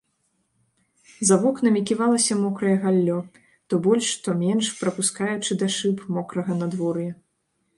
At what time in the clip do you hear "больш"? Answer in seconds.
3.89-4.07